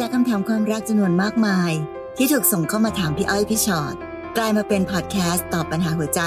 [0.00, 1.72] จากคำถามความรักจำนวนมากมาย
[2.16, 3.94] ที่ถูกส่งเข้ามาถามพี่อ้อยพี่ชอ็อต
[4.36, 6.20] กลายมาเป็นพอดแคสต์ตอบปัญหาหัวใจ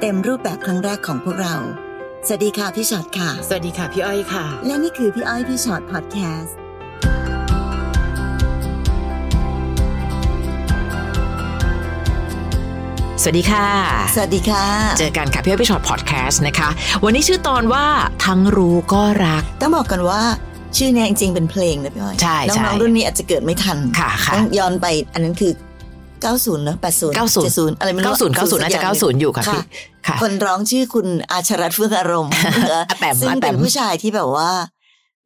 [0.00, 1.56] เต็มรูปแบบครั้งแรกของพวกเรา
[2.26, 6.56] สวัสดีค่ะพี่ชอ็อตค่ะ สวัสดีค่ะพี่อ้อยค่ะ และนี่คือพี่อ้อยพี่ชอ็อตพอดแคสต์
[13.22, 13.68] สวัสดีค่ะ
[14.14, 14.66] สวัสดีค่ะ
[14.98, 16.68] เจอกันค่ะพี่อ้อยพี่ฉอดพอดแคสต์นะคะ
[17.04, 17.86] วันนี้ชื่อตอนว่า
[18.24, 20.22] ทั้งรู้ก็รัก ต้องบอกกันว่า
[20.76, 25.52] ชื่อเนี้ยจริงๆเป็นเพลงนะพี่อ้อยใช่ใช่น้องๆรุ่นนี้อาจจะเกิดไม่ทันค่ะค่ะต้องย้อนไปอันนั้นคือ
[26.22, 29.60] 90เนอะ80 90 70อะไรไม่รู้90 90น่าจะ90 อยู่ค่ะพี่
[30.06, 32.32] ค่ะคนร้องชื่อคุณอาชรัตน์เฟื่องอารมณ์
[32.90, 34.50] อาแปมซึ่งอาแปเป็นมผู้ชายที่แบบว่า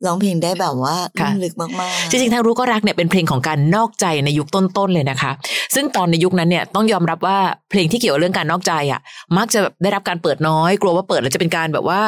[0.05, 5.33] ร้องเพลงได้แบบว่าค่ะลึกมากๆ จริงๆทั้งรู้ก็รักเนี่ยเป็นเพลงของการนอกใจในยุคต้นๆเลยนะคะ
[5.75, 7.39] ซึ่งตอนในยุคนั้นเนี่ยต้องยอมรับว่า
[7.71, 9.01] เพลงที่เกี่ยวกับเรื่องการนอกใจอะ
[9.37, 12.01] มักจะแบบได้รับการเปิดน้อย กลัวว่าเปิดแล้วจะเป็นการแบบว่า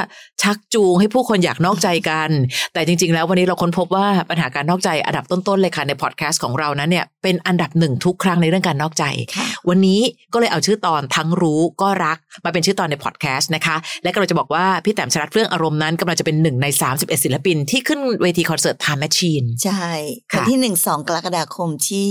[0.42, 2.30] ชักจูงให้ผู้คนอยากนอกใจกัน
[2.74, 9.04] แต่จริง ๆ แล้ววันนี้เราค้นพบว่าปัญหาการนอกใจอันดับต้นๆเลยค่ะในพอดแคสต์ของเรานั้นเนี่ยเป็นอันดับหนึ่งทุกครั้งในเรื่องการนอกใจ
[9.36, 10.00] ค่ะวันนี้
[10.32, 19.86] ก็เลยเอาชื่อตอนทั้งรู้ก็รักมาเป็นชื่อตอนในพอดแคสต์นะคะ และก็เราจะบอกว่าพี่แต้มชรัตน์เฟื่องอารมณ์นั้นกำลังจะเป็นหนึ่งใน31ศิลปินที่ขึ้นเวทีคอนเสิร์ต Time Machine ใช่
[20.32, 22.10] ค่ะวันที่หนึ่งสองกรกฎาคมที่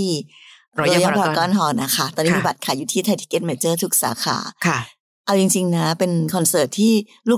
[0.80, 4.80] Royal Royal Paragon Paragon Hall นะคะ ตอนนี้ค่ะมีบัตรขายอยู่ที่ ThaiTicketMajor ทุกสาขาค่ะ
[5.28, 6.94] เอาจริง ๆ นะ เป็นคอนเสิร์ตที่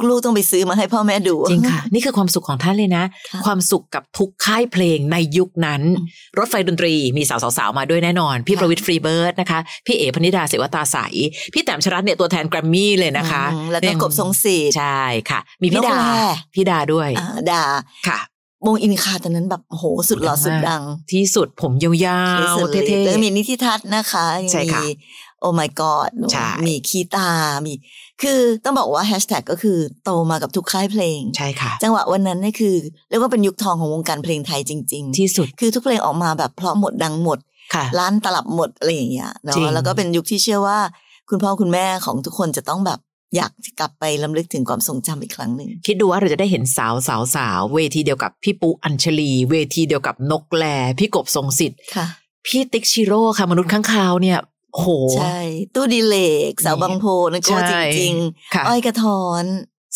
[0.10, 10.98] ลูกๆต้องไปซื้อมาให้พ่อแม่ดู จริงค่ะ นี่คือความสุขของท่านเลยนะค่ะความสุขกับทุกค่ายเพลงในยุคนั้นอืมรถไฟดนตรีมีสาวๆๆมาด้วยแน่นอน พี่ค่ะประวิทย์ Freebird นะคะ พี่เอ๋พนิดาเศวตาสัย
[11.54, 16.24] พี่แต้มชรัตน์เนี่ยตัวแทนแกรมมี่เลยนะคะอืมแล้วก็กบทรงสิทธิ์ใช่ค่ะ มีพี่นกดาแร่
[16.54, 17.64] พี่ดาด้วยอ่าดา
[18.10, 18.20] ค่ะ
[18.68, 21.94] วงอินคาตอนนั้นแบบโอ้โหสุดหล่อสุดดัง ที่สุดผมยาว
[22.40, 24.90] ที่สุดๆเลยเท่แล้วๆมีนิติทัศน์นะคะยังใช่ค่ะมี
[25.40, 27.30] โอ้ my god ใช่มีคีตา
[27.66, 27.74] มี
[28.22, 32.76] คือต้องบอกว่าแฮชแท็กก็คือโตมากับทุกค่ายเพลง ใช่ค่ะ จังหวะวันนั้นนี่คือ
[33.10, 37.40] เรียกว่าเป็นยุคทองของวงการเพลงไทยจริง ๆ ที่สุด คือทุกเพลงออกมาแบบเพราะหมดดังหมด
[37.74, 40.80] ค่ะร้านตลับหมดอะไรอย่างเงี้ยจริงเนาะ แล้วก็เป็นยุคที่เชื่อว่า
[41.30, 43.00] คุณพ่อคุณแม่ของทุกคนจะต้องแบบ
[43.36, 50.66] อยากกลับไปรำลึกถึงความทรงจำอีกครั้งหนึ่งคิดดูว่าเราจะได้เห็นสาวสาวสาวเวทีเดียวกับพี่ปูอัญชลี เวทีเดียวกับนกแล
[51.00, 52.06] พี่กบทรงสิทธิ์ค่ะ
[52.48, 54.38] พี่ติ๊กชิโร่ค่ะมนุษย์ค้างคาวเนี่ย
[54.74, 55.38] โอ้โหใช่
[55.76, 56.16] ตู้ดิเร
[56.50, 58.16] กสาวบางโพนั่นก็ใช่จริง
[58.54, 59.44] ค่ะๆอ้อยกะท้อน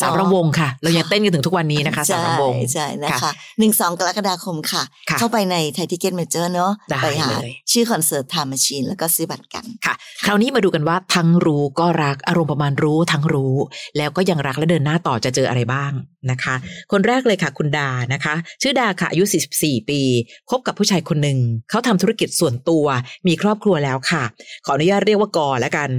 [0.02, 9.94] สาวรำวงค่ะ เรายังเต้นกันถึงทุกวันนี้นะคะสาวรำวงใช่ใช่นะค่ะคะหนึ่งสองกรกฎาคมค่ะค่ะ เข้าไปใน ThaiTicketMajor เนาะได้ไปหาเลยชื่อคอนเสิร์ต Time Machine แล้วก็ซื้อบัตรกันค่ะ
[10.26, 13.56] คราวนี้มาดูกันว่าทั้งรู้ก็รักอารมณ์ประมาณรู้ทั้งรู้
[13.98, 15.92] แล้วก็ยังรักและเดินหน้าต่อจะเจออะไรบ้าง
[16.32, 16.56] นะคะ
[16.92, 19.24] คนแรกเลยค่ะคุณดานะคะ ชื่อดาค่ะอายุ
[19.58, 20.02] 44 ปี
[20.50, 21.38] คบกับผู้ชายคนหนึ่ง
[21.70, 22.86] เขาทำธุรกิจส่วนตัว
[23.28, 24.24] มีครอบครัวแล้วค่ะ
[24.66, 25.90] ขออนุญาตเรียกว่ากอแล้วกัน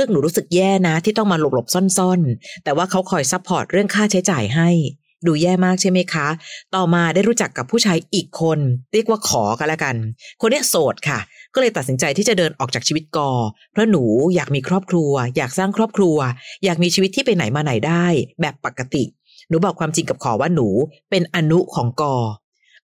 [0.00, 4.70] ลึกๆหนูรู้สึกแย่นะ ที่ต้องมาหลบๆซ่อนๆ แต่ว่าเขาคอย support เรื่องค่าใช้จ่ายให้
[5.26, 6.28] ดูแย่มากใช่ไหมคะ
[6.74, 8.58] ต่อมาได้รู้จักกับผู้ชายอีกคน
[8.92, 9.96] เรียกว่าขอกันแล้วกัน
[10.40, 11.18] คนนี้โสดค่ะ
[11.54, 13.30] ก็เลยตัดสินใจที่จะเดินออกจากชีวิตกอ
[13.72, 14.04] เพราะหนู
[14.34, 16.16] อยากมีครอบครัว อยากสร้างครอบครัว
[16.64, 18.06] อยากมีชีวิตที่ไปไหนมาไหนได้
[18.40, 19.04] แบบปกติ
[19.48, 20.68] หนูบอกความจริงกับขอว่าหนู
[21.10, 22.16] เป็นอนุของกอ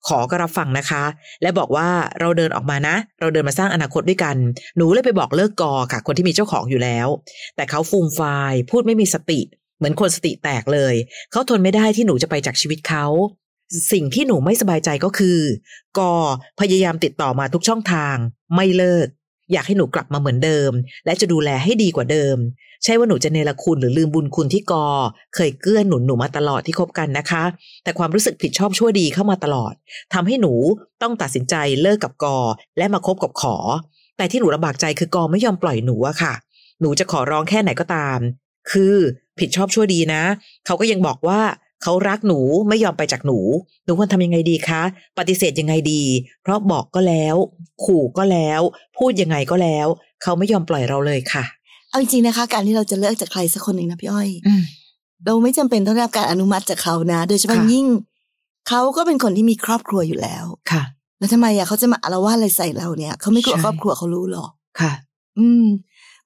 [0.09, 1.05] ขอก็รับฟังนะคะ
[1.43, 1.89] และบอกว่า
[2.21, 4.37] เราเดินออกมานะ เราเดินมาสร้างอนาคตด้วยกัน
[4.77, 7.09] หนูเลยไปบอกเลิกกอค่ะ คนที่มีเจ้าของอยู่แล้ว
[7.56, 9.41] แต่เขาฟูมฟาย พูดไม่มีสติ
[9.78, 10.94] เหมือนคนสติแตกเลย
[11.31, 13.06] เขาทนไม่ได้ที่หนูจะไปจากชีวิตเขา
[13.92, 15.38] สิ่งที่หนูไม่สบายใจก็คือ
[15.98, 16.14] กอ
[16.60, 18.16] พยายามติดต่อมาทุกช่องทาง
[18.54, 19.06] ไม่เลิก
[19.53, 20.72] อยากให้หนูกลับมาเหมือนเดิม
[21.04, 22.37] และจะดูแลให้ดีกว่าเดิม
[22.84, 24.87] ใช่ว่าหนูจะเนรคุณหรือลืมบุญคุณที่กอ
[25.34, 27.44] เคยเกื้อหนุนหนูมาตลอดที่คบกันนะคะ
[27.84, 29.75] แต่ความรู้สึกผิดชอบชั่วดีเข้ามาตลอด
[30.14, 30.53] ทำให้หนู
[31.03, 32.38] ต้องตัดสินใจเลิกกับกอ
[32.78, 33.56] และมาคบกับขอ
[34.16, 36.34] แต่ที่หนูลำบากใจคือกอไม่ยอมปล่อยหนูอะค่ะ
[36.81, 38.19] หนูจะขอร้องแค่ไหนก็ตาม
[38.71, 38.94] คือ
[39.38, 40.22] ผิดชอบชั่วดีนะ
[40.66, 41.41] เขาก็ยังบอกว่า
[41.82, 43.38] เขารักหนูไม่ยอมไปจากหนู
[43.84, 44.82] หนูควรทำยังไงดีคะ
[45.19, 46.03] ปฏิเสธยังไงดี
[46.43, 47.37] เพราะบอกก็แล้ว
[47.84, 48.60] ขู่ก็แล้ว
[48.99, 49.87] พูดยังไงก็แล้ว
[50.22, 51.44] เขาไม่ยอมปล่อยเราเลยค่ะ
[51.91, 54.62] เอาจริงๆนะคะ การที่เราจะเลิกจากใครสักคนหนึ่งนะพี่อ้อยอืม
[55.25, 57.87] เราไม่จำเป็นต้องได้รับการอนุมัติจากเขานะ โดยเฉพาะค่ะยิ่ง
[58.69, 60.82] เขาก็เป็นคนที่มีครอบครัวอยู่แล้วค่ะ
[61.19, 64.50] แล้วทำไมอะเขาจะมาอาละวาดอะไรใส่เราเนี่ย เขาไม่กลัวใช่ครอบครัวเขารู้หรอก
[64.81, 64.93] ค่ะ
[65.38, 65.64] อืม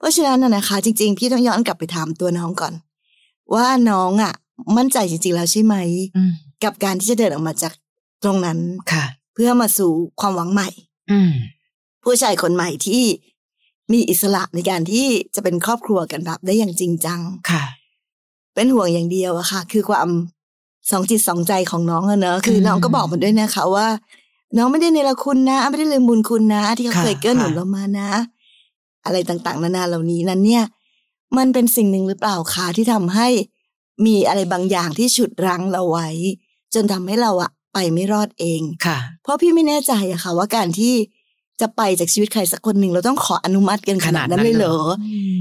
[0.00, 2.74] เพราะฉะนั้นนะนะคะ จริง ๆ พี่ต้องย้อนกลับไปถามตัวน้องก่อน
[3.54, 4.32] ว่าน้องอะ
[4.76, 5.74] มั่นใจจริง ๆ แล้วใช่ไหม
[6.16, 6.32] อืม
[6.64, 7.72] กับการที่จะเดินออกมาจาก
[8.24, 8.58] ตรงนั้น
[8.92, 9.04] ค่ะ
[9.34, 10.68] เพื่อมาสู่ความหวังใหม่
[11.10, 11.32] อืม
[12.04, 13.02] ผู้ชายคนใหม่ที่
[13.92, 17.20] มีอิสระในการที่จะเป็นครอบครัวกันแบบได้อย่างจริงจัง
[17.50, 17.64] ค่ะ
[18.54, 20.08] เป็นห่วงอย่างเดียวอะค่ะ คือความ
[20.90, 23.86] สองจิตสองใจของน้องอะเนอะคืออืมน้องก็บอกมันด้วยนะคะว่า
[24.56, 28.10] น้องไม่ได้เนรคุณนะ ไม่ได้ลืมบุญคุณนะ ที่เขาค่ะเคยเกื้อหนุนค่ะเรามานะ
[29.04, 30.64] อะไรต่างๆ นานาเหล่านี้นั้นเนี่ย
[31.36, 33.28] มันเป็นสิ่งหนึ่งหรือเปล่าคะที่ทำให้
[34.06, 36.08] มีอะไรบางอย่างที่ฉุดรั้งเราไว้
[36.74, 40.94] จนทำให้เราอะไปไม่รอดเองค่ะ เพราะพี่ไม่แน่ใจอะค่ะว่าการที่
[41.60, 44.76] จะไปจากชีวิตใครสักคนหนึ่งเราต้องขออนุมัติกันขนาดนั้นเลยเหรอ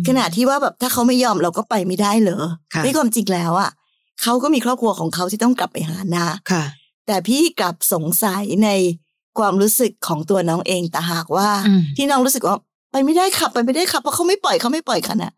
[0.08, 3.72] ขนาดที่ว่าแบบถ้าเขาไม่ยอมเราก็ไปไม่ได้เหรอค่ะในความจริงแล้วอะ
[4.22, 6.64] เขาก็มีครอบครัวของเขาที่ต้องกลับไปหานะค่ะ
[7.08, 8.70] แต่พี่กลับสงสัยใน
[9.40, 12.56] ความรู้สึกของตัวน้องเองแต่หากว่าอืมที่น้องรู้สึกว่า
[12.92, 15.32] ไปไม่ได้ขับไปไม่ได้ขับเพราะเขาไม่ปล่อยเขาไม่ปล่อยขนาด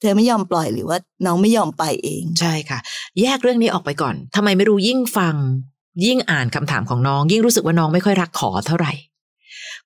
[0.00, 2.78] เธอไม่ยอมปล่อยหรือว่าน้องไม่ยอมไปเอง ใช่ค่ะ
[3.20, 5.36] แยกเรื่องนี้ออกไปก่อนทำไมไม่รู้ยิ่งฟัง
[6.04, 8.92] ยิ่งอ่านคำถามของน้อง ยิ่งรู้สึกว่าน้องไม่ค่อยรักขอเท่าไหร่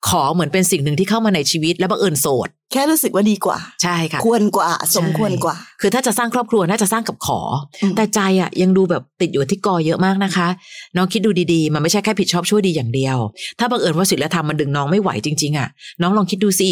[0.09, 7.41] ขอเหมือนเป็นสิ่งหนึ่งที่เข้ามาในชีวิตแล้วบังเอิญโสด แค่รู้สึกว่าดีกว่า ใช่ค่ะ ควรกว่า สมควรกว่า คือถ้าจะสร้างครอบครัวน่าจะสร้างกับขอ
[7.83, 10.49] อมแต่ใจอะยังดูแบบติดอยู่ที่กอเยอะมากนะคะ
[10.97, 13.17] น้องคิดดูดีๆ มันไม่ใช่แค่ผิดชอบชั่วดีอย่างเดียว
[13.59, 15.69] ถ้าบังเอิญว่าศีลธรรมมันดึงน้องไม่ไหวจริงๆอะ
[16.03, 16.69] น้องลองคิดดูสิ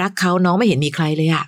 [0.00, 1.44] รักเขาน้องไม่เห็นมีใครเลยอะ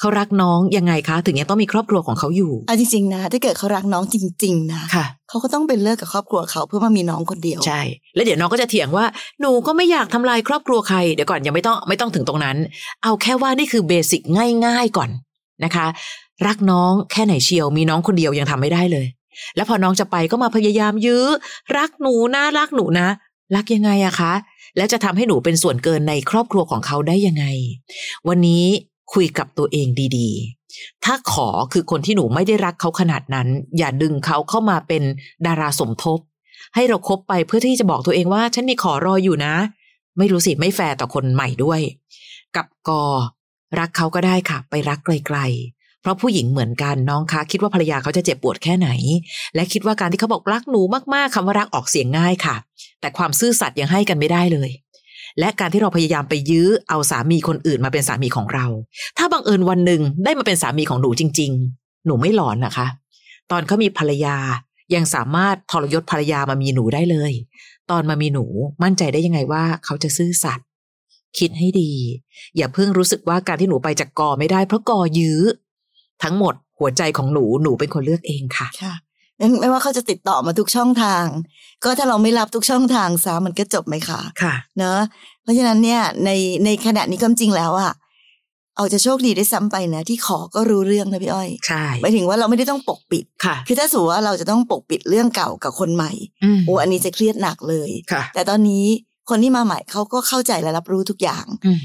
[0.00, 7.80] เขารักน้องยังไงคะ ถึงยังต้องมีครอบครัวของเขาอยู่เอาจริงๆนะถ้าเกิดเขารักน้องจริง ๆ นะค่ะเขาก็ต้องเป็นเลิกกับครอบครัวเขาเพื่อมามีน้องคนเดียวใช่
[8.14, 9.04] แล้วเดี๋ยวน้องก็จะเถียงว่า
[9.40, 12.56] หนูก็ไม่อยากทำลายครอบครัวใครเดี๋ยวก่อนยังไม่ต้องไม่ต้องถึงตรงนั้น
[13.04, 14.22] เอาแค่ว่านี่คือเบสิก
[14.66, 15.10] ง่าย ๆก่อน
[15.64, 15.86] นะคะ
[16.46, 19.06] รักน้องแค่ไหนเชียว มีน้องคนเดียวยังทำไม่ได้เลย
[19.56, 21.24] แล้วพอน้องจะไปก็มาพยายามยื้อ
[21.76, 23.08] รักหนูนะรักหนูนะ
[23.54, 24.32] รักยังไงอะคะ
[24.76, 27.44] แล้วจะทำให้หนูเป็นส่วนเกินในครอบครัวของเขาได้ยังไง
[28.28, 28.64] วันนี้
[29.14, 35.02] คุยกับตัวเองดีๆ ถ้าขอคือคนที่หนูไม่ได้รักเขาขนาดนั้น อย่าดึงเขาเข้ามาเป็น
[35.46, 36.18] ดาราสมทบ
[36.74, 39.54] ให้เราคบไปเพื่อที่จะบอกตัวเองว่า ฉันมีขอรออยู่นะ
[40.18, 41.80] ไม่รู้สิไม่แฟร์ต่อคนใหม่ด้วย
[42.56, 43.04] กับกอ
[43.78, 48.88] รักเขาก็ได้ค่ะ ไปรักไกลๆ เพราะผู้หญิงเหมือนกันน้องคะ คิดว่าภรรยาเขาจะเจ็บปวดแค่ไหน
[49.54, 50.80] และคิดว่าการที่เขาบอกรักหนู
[51.14, 52.56] มากๆคำว่ารักออกเสียงง่ายค่ะ
[53.00, 54.70] แต่ความซื่อสัตย์ยังให้กันไม่ได้เลย
[55.40, 58.66] และการที่เราพยายามไปยื้อเอาสามีคนอื่นมาเป็นสามีของเรา
[59.18, 62.86] ถ้าบังเอิญวันหนึ่งได้มาเป็นสามีของหนูจริง ๆ หนูไม่หลอนนะคะ
[63.50, 64.36] ตอนเขามีภรรยา
[64.94, 67.32] ยังสามารถทรยศภรรยามามีหนูได้เลย
[67.90, 68.44] ตอนมามีหนู
[68.82, 70.66] มั่นใจได้ยังไงว่าเขาจะซื่อสัตย์
[71.38, 71.92] คิดให้ดี
[72.56, 75.40] อย่าเพิ่งรู้สึกว่าการที่หนูไปจากกอไม่ได้เพราะกอยื้อ
[76.22, 78.66] ทั้งหมดหัวใจของหนูหนูเป็นคนเลือกเองค่ะ
[79.40, 81.24] ค่ะงั้นไม่ว่าเขาจะติดต่อมาทุกช่องทาง
[81.84, 84.98] ก็ถ้าเราไม่รับทุกช่องทางซะมันก็จบไหมคะค่ะ เนอะ
[85.42, 86.30] เพราะฉะนั้นเนี่ยใน
[86.64, 87.92] ในขณะนี้ก็จริงแล้วอะ
[88.76, 96.12] เอาจะโชคดีได้ซ้ำไปนะ ที่ขอก็รู้เรื่องนะพี่อ้อยใช่หมายถึงว่าเราไม่ได้ต้องปกปิดค่ะ คือถ้าสมมติว่าเราจะต้องปกปิดเรื่องเก่ากับคนใหม่
[96.56, 98.84] มโอ้อันนี้จะเครียดหนักเลยค่ะ แต่ตอนนี้
[99.30, 101.78] คนที่มาใหม่เขาก็เข้าใจและรับรู้ทุกอย่างอืม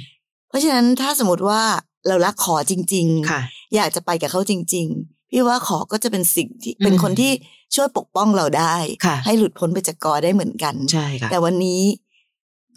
[0.49, 1.61] เพราะฉะนั้นถ้าสมมติว่า
[2.07, 7.31] เรารักขอจริงค่ะๆอยากจะไปกับเขาจริงๆ พี่ว่าขอก็จะเป็นสิ่งที่อืมเป็นคนที่
[7.75, 8.75] ช่วยปกป้องเราได้
[9.05, 11.81] ค่ะให้หลุดพ้นไปจากกอได้เหมือนกันใช่ค่ะแต่วันนี้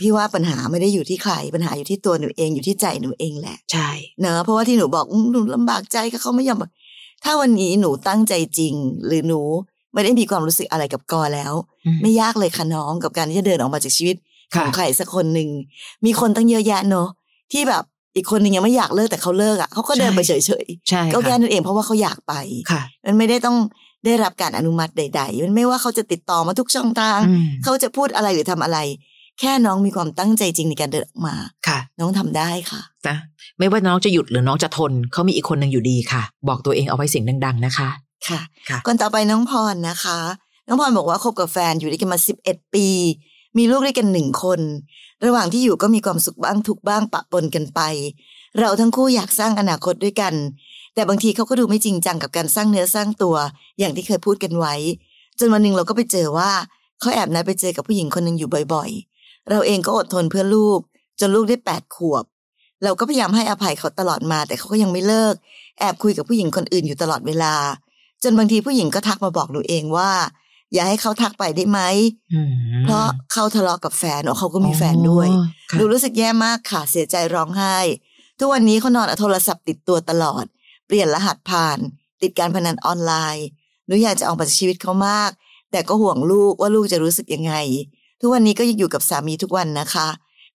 [0.00, 6.70] พี่ว่าปัญหาไม่ได้อยู่ที่ใคร ปัญหาอยู่ที่ตัวหนูเองอยู่ที่ใจหนูเองแหละใช่เนอะเพราะว่าที่หนูบอกอืมหนูลำบากใจกับเขาไม่ยอมบอก
[7.24, 8.74] ถ้าวันนี้หนูตั้งใจจริง
[9.06, 9.40] หรือหนู
[9.92, 11.52] ไม่ได้มีความรู้สึกอะไรกับกอแล้ว
[11.86, 14.16] อืมไม่ยากเลยค่ะน้องกับการที่จะเดินออกมาจากชีวิต
[14.54, 15.48] ขค่ะองใครสักคนหนึ่ง
[16.04, 17.08] มีคนตั้งเยอะแยะเนอะ
[17.52, 17.84] ที่แบบ
[18.16, 22.34] อีกคนหนึ่งยังไม่อยากเลิกแต่เขาเลิกอะเขาก็เดินไปเฉยใช่ๆก็แค่ค่ะนั้นเองเพราะว่าเขาอยากไป
[22.70, 23.56] ค่ะมันไม่ได้ต้อง
[24.04, 28.78] ได้รับการอนุมัติใด ๆ มันไม่ว่าเขาจะติดต่อมาทุกช่องทางอืมเขาจะพูดอะไรหรือทำอะไร
[29.40, 31.34] แค่น้องมีความตั้งใจจริงในการเดินออกมา
[31.68, 33.16] ค่ะ น้องทำได้ค่ะนะ
[33.58, 37.88] ไม่ว่าน้องจะหยุดหรือน้องจะทนเขามีอีกคนหนึ่งอยู่ดีค่ะ บอกตัวเองเอาไว้เสียงดัง ๆ นะคะ
[38.28, 40.18] ค่ะค่ะคนต่อไปน้องพรนะคะ
[40.66, 42.86] น้องพรบอกว่าคบกับแฟนอยู่ด้วยกันมาสิบเอ็ดปี
[43.58, 44.60] มีลูกด้วยกันหนึ่งคน
[45.24, 47.80] ระหว่างที่อยู่ก็มีความสุขบ้างทุกบ้างปะปนกันไป
[48.58, 50.34] เราทั้งคู่อยากสร้างอนาคตด้วยกัน
[50.94, 53.36] แต่บางทีเขาก็ดูไม่จริงจังกับการสร้างเนื้อสร้างตัว
[53.78, 54.74] อย่างที่เคยพูดกันไว้
[55.38, 56.50] จนวันหนึ่งเราก็ไปเจอว่า
[57.00, 60.80] เขาแอบนัดไปเจอกับผู้หญิงคนหนึ่งอยู่บ่อยๆ เราเองก็อดทนเพื่อลูก
[61.20, 62.24] จนลูกได้แปดขวบ
[62.84, 65.34] เราก็พยายามให้อภัยเขาตลอดมา แต่เขาก็ยังไม่เลิก
[65.78, 67.54] แอบคุยกับผู้หญิงคนอื่นอยู่ตลอดเวลา
[68.22, 70.10] จนบางทีผู้หญิงก็ทักมาบอกหนูเองว่า
[70.72, 71.80] อย่าให้เขาทักไปได้ไหม
[72.34, 72.48] อืม
[72.84, 77.76] เพราะเขาทะเลาะกับแฟนอ๋อเขาก็มีแฟนด้วยอ๋อค่ะหนูรู้สึกแย่มากค่ะเสียใจร้องไห้
[78.38, 80.44] ทุกวันนี้เขานอนเอาโทรศัพท์ติดตัวตลอด
[80.86, 81.78] เปลี่ยนรหัสผ่าน
[82.22, 83.46] ติดการพนันออนไลน์
[83.86, 85.30] หนูอยากจะออกมาจากชีวิตเขามาก
[85.70, 87.54] แต่ก็ห่วงลูกว่าลูกจะรู้สึกยังไง
[88.20, 90.08] ทุกวันนี้ก็ยังอยู่กับสามีทุกวันนะคะ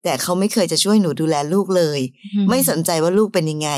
[0.04, 2.00] แต่เขาไม่เคยจะช่วยหนูดูแลลูกเลย
[2.50, 3.70] ไม่สนใจว่าลูกเป็นยังไง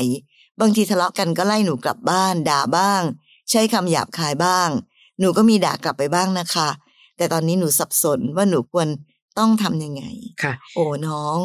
[0.60, 3.02] บางทีทะเลาะกันก็ไล่หนูกลับบ้านด่าบ้าง
[3.50, 4.68] ใช้คำหยาบคายบ้าง
[5.20, 6.68] หนูก็มีด่ากลับไปบ้างนะคะ
[7.16, 8.88] แต่ตอนนี้หนูสับสนว่าหนูควร
[9.38, 10.02] ต้องทำยังไง
[10.42, 11.38] ค่ะ โอ้น้อง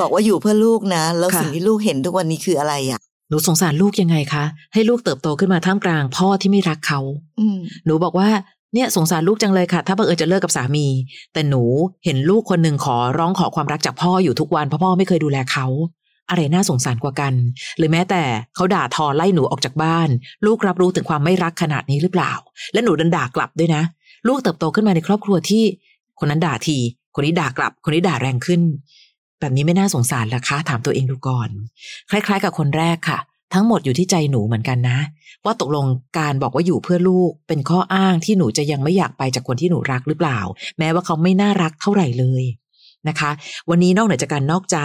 [0.00, 7.00] บอกว่าอยู่เพื่อลูกนะ แล้วค่ะสิ่งที่ลูกเห็นทุกวันนี้คืออะไรอะหนูสงสารลูกยังไงคะ ให้ลูกเติบโตขึ้นมาท่ามกลางพ่อที่ไม่รักเขา
[7.40, 8.28] อืมหนูบอกว่า
[8.74, 10.86] เนี่ยสงสารลูกจังเลยค่ะ ถ้าบังเอิญจะเลิกกับสามี
[11.32, 11.62] แต่หนู
[12.04, 15.66] เห็นลูกคนหนึ่งขอร้องขอความรักจากพ่ออยู่ทุกวันเพราะพ่อไม่เคยดูแลเขา
[16.28, 17.34] อะไรน่าสงสารกว่ากัน
[17.78, 18.22] หรือแม้แต่
[18.54, 20.08] เขาด่าทอไล่หนูออกจากบ้าน
[20.46, 22.32] ลูกรับรู้ถึงความไม่รักขนาดนี้หรือเปล่า
[22.72, 23.82] และหนูดันด่ากลับด้วยนะ
[24.28, 25.64] ลูกเติบโตขึ้นมาในครอบครัวที่
[26.18, 26.78] คนนั้นด่าที
[27.14, 28.60] คนนี้ด่ากลับ คนนี้ด่าแรงขึ้น
[29.40, 31.48] แบบนี้ไม่น่าสงสารละคะถามตัวเองดูก่อน
[32.10, 33.18] คล้าย ๆ กับคนแรกค่ะ
[33.54, 34.98] ทั้งหมดอยู่ที่ใจหนูเหมือนกันนะ
[35.44, 35.86] ว่าตกลง
[36.18, 40.40] การบอกว่าอยู่เพื่อลูก เป็นข้ออ้างที่หนูจะยังไม่อยากไปจากคนที่หนูรักหรือเปล่า
[40.78, 42.44] แม้ว่าเขาไม่น่ารักเท่าไหร่เลย
[43.08, 43.30] นะคะ
[43.70, 44.78] วันนี้นอกเหนือจากการนอกใจ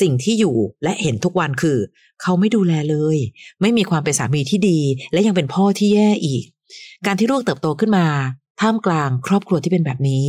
[0.00, 1.78] สิ่งที่อยู่และเห็นทุกวันคือ
[2.22, 3.16] เขาไม่ดูแลเลย
[3.60, 4.78] ไม่มีความเป็นสามีที่ดี
[5.12, 6.44] และยังเป็นพ่อที่แย่อีก
[7.06, 8.06] การที่ลูกเติบโตขึ้นมา
[8.60, 10.26] ท่ามกลางครอบครัวที่เป็นแบบนี้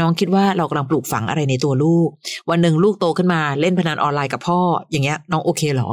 [0.00, 2.08] น้องคิดว่าเรากำลังปลูกฝังอะไรในตัวลูก
[2.50, 4.60] วันหนึ่งลูกโตขึ้นมาเล่นพนันออนไลน์กับพ่อ
[4.90, 5.90] อย่างเงี้ย น้องโอเคเหรอ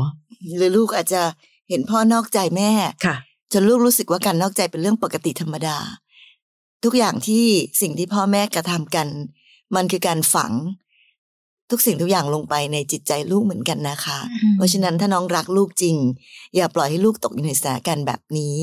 [0.57, 1.21] หรือลูกอาจจะ
[1.69, 2.71] เห็นพ่อนอกใจแม่
[3.05, 3.15] ค่ะ
[3.53, 5.77] จนลูกรู้สึกว่าการนอกใจเป็นเรื่องปกติธรรมดา
[6.83, 7.45] ทุกอย่างที่
[7.81, 9.07] สิ่งที่พ่อแม่กระทำกัน
[9.75, 10.53] มันคือการฝัง
[11.71, 14.19] ทุกสิ่งทุกอย่างลงไปในจิตใจลูกเหมือนกันนะคะ
[14.55, 15.97] เพราะฉะนั้นถ้าน้องรักลูกจริง
[16.55, 18.55] อย่าปล่อยให้ลูกตกอยู่ในสถานการณ์แบบนี้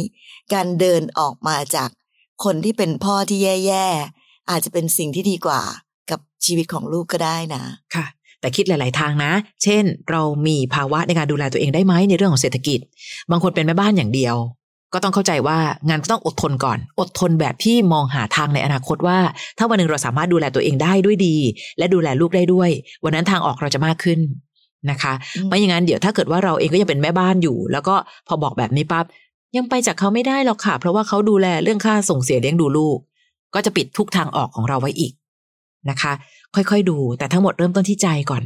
[0.52, 1.90] การเดินออกมาจาก
[2.44, 5.62] คนที่เป็นพ่อที่แย่ๆอาจจะเป็นสิ่งที่ดีกว่า
[6.10, 7.62] กับชีวิตของลูกก็ได้นะ
[7.94, 8.06] ค่ะ
[8.40, 9.32] แต่คิดหลาย ๆ ทางนะ
[9.62, 12.78] เช่น เรามีภาวะในการดูแลตัวเองได้ไหมในเรื่องของเศรษฐกิจ
[13.30, 14.36] บางคนเป็นแม่บ้านอย่างเดียว
[14.94, 15.58] ก็ต้องเข้าใจว่า
[15.88, 19.18] งานก็ต้องอดทนก่อน อดทนแบบที่มองหาทางในอนาคตว่า
[19.58, 21.36] ถ้าวันหนึ่งเราสามารถดูแลตัวเองได้ด้วยดี
[21.78, 22.70] และดูแลลูกได้ด้วย
[23.04, 24.20] วันนั้นทางออกเราจะมากขึ้น
[24.90, 27.94] นะคะอืมไม่อย่างนั้นเดี๋ยวถ้าเกิดว่าเราเองก็ยังเป็นแม่บ้านอยู่ แล้วก็
[28.28, 29.04] พอบอกแบบนี้ปั๊บ
[29.56, 32.98] ยังไปจากเขาไม่ได้หรอกค่ะ เพราะว่าเขาดูแลเรื่องค่าส่งเสียเลี้ยงดูลูก
[33.54, 35.12] ก็จะปิดทุกทางออกของเราไว้อีก
[35.90, 36.12] นะคะ
[36.54, 38.42] ค่อยๆดู แต่ทั้งหมดเริ่มต้นที่ใจก่อน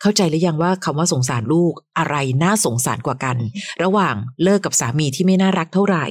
[0.00, 3.36] เข้าใจหรือยังว่าคำว่าสงสารลูกอะไรน่าสงสารกว่ากัน
[3.82, 6.06] ระหว่างเลิกกับสามีที่ไม่น่ารักเท่าไหร่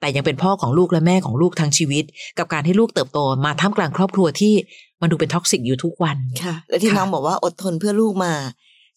[0.00, 2.04] แต่ยังเป็นพ่อของลูกและแม่ของลูกทั้งชีวิต
[2.38, 4.54] กับการให้ลูกเติบโตมาท่ามกลางครอบครัวที่
[5.00, 8.32] มันดูเป็น toxic อยู่ทุกวันค่ะ และที่ค่ะน้องบอกว่าอดทนเพื่อลูกมา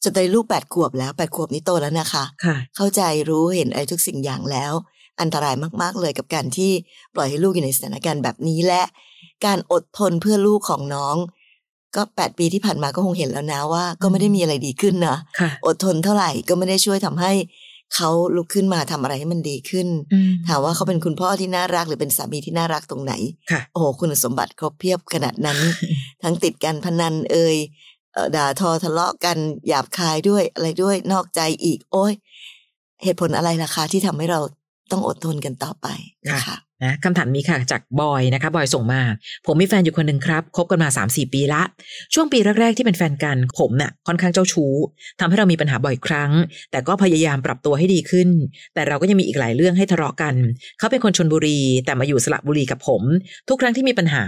[0.04, 4.74] จนตอนนลูกแปดขวบแล้วแปดขวบนี้โตแล้วนะคะค่ะ เข้าใจรู้เห็นอะไรทุกสิ่งอย่างแล้ว
[5.22, 6.72] อันตรายมาก ๆ เลยกับการที่
[7.16, 8.84] ปล่อยให้ลูกอยู่ในสถานการณ์แบบนี้และ
[9.46, 11.16] การอดทนเพื่อลูกของน้อง
[11.96, 17.34] ก็แปดปีที่ผ่านมาก็คงเห็นแล้วนะว่า ก็ไม่ได้มีอะไรดีขึ้นนะค่ะอดทนเท่าไหร่ก็ไม่ได้ช่วยทำให้
[17.96, 23.14] เขาลุกขึ้นมาทำอะไรให้มันดีขึ้นอืมถามว่าเขาเป็นคุณพ่อที่น่ารักหรือเป็นสามีที่น่ารักตรงไหน
[23.52, 25.58] ค่ะโอ้โหคุณสมบัติครบเพียบขนาดนั้น
[26.24, 27.58] ทั้งติดการพนันเอ่ย
[28.14, 32.14] เอ่อด่าทอทะเลาะกันหยาบคายด้วยอะไรด้วยนอกใจอีก โอ้ย
[33.04, 34.40] เหตุผลอะไรล่ะคะที่ทำให้เรา
[34.92, 35.88] ต้องอดทนกันต่อไป
[36.30, 39.02] นะคะ นะคำถามนี้ค่ะจากบอยนะคะบอยส่งมา
[39.46, 41.62] ผมมีแฟนอยู่คนหนึ่งครับคบกันมา 3-4 ปีละ
[42.14, 44.74] ช่วงปีแรกๆที่เป็นแฟนกันผมเนี่ยค่อนข้างเจ้าชู้
[45.20, 46.32] ทำให้เรามีปัญหาบ่อยครั้ง
[46.72, 48.30] แต่ก็พยายามปรับตัวให้ดีขึ้น
[48.74, 50.36] แต่เราก็ยังมีอีกหลายเรื่องให้ทะเลาะกัน
[50.80, 53.02] เขาเป็นคนชนบุรี แต่มาอยู่สระบุรีกับผม
[53.50, 54.26] ทุกครั้งที่มีปัญหา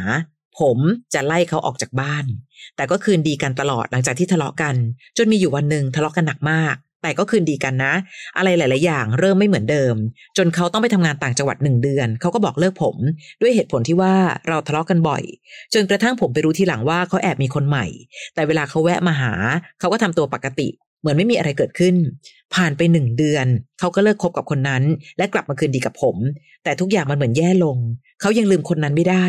[0.60, 0.78] ผม
[1.14, 2.26] จะไล่เขาออกจากบ้าน
[2.76, 4.76] แต่ก็คืนดีกันตลอดหลังจากที่ทะเลาะกัน
[5.18, 7.94] จนมีอยู่วันหนึ่งทะเลาะกันหนักมาก แต่ก็คืนดีกันนะ
[8.38, 9.96] อะไรหลาย ๆ อย่างเริ่มไม่เหมือนเดิม
[10.38, 12.96] จนเขาต้องไปทำงานต่างจังหวัดหนึ่งเดือน เขาก็บอกเลิกผม
[13.42, 14.16] ด้วยเหตุผลที่ว่า
[14.48, 15.24] เราทะเลาะกันบ่อย
[15.74, 17.86] จนกระทั่งผมไปรู้ทีหลังว่าเขาแอบมีคนใหม่
[18.36, 19.34] แต่เวลาเขาแวะมาหา
[19.80, 20.70] เขาก็ทำตัวปกติ
[21.02, 21.96] เหมือนไม่มีอะไรเกิดขึ้น
[22.56, 23.46] ผ่านไปหนึ่งเดือน
[23.80, 24.84] เขาก็เลิกคบกับคนนั้น
[25.18, 26.16] และกลับมาคืนดีกับผม
[26.64, 27.78] แต่ทุกอย่างมันเหมือนแย่ลง
[28.22, 29.26] เขายังลืมคนนั้นไม่ได้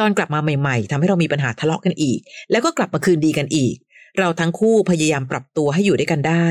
[0.00, 2.18] ตอนกลับมาใหม่ ๆทำให้เรามีปัญหาทะเลาะกันอีก
[2.50, 3.74] แล้วก็กลับมาคืนดีกันอีก
[4.18, 6.46] เราทั้งคู่พยายามปรับตัวให้อยู่ด้วยกันได้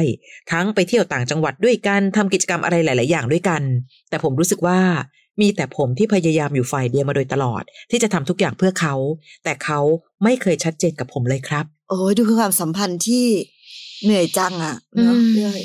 [0.52, 3.62] ทั้งไปเที่ยวต่างจังหวัดด้วยกันทำกิจกรรมอะไรหลาย ๆ อย่างด้วยกัน
[4.10, 4.80] แต่ผมรู้สึกว่า
[5.42, 8.96] มีแต่ผมที่พยายามอยู่ฝ่ายเดียวมาโดยตลอด ที่จะทำทุกอย่างเพื่อเขา
[9.44, 9.80] แต่เขา
[10.24, 13.26] ไม่เคยชัดเจนกับผมเลยครับ โอ้ยดูคือความสัมพันธ์ที่
[14.04, 15.64] เหนื่อยจังอะเนาะอืมพี่อ้อย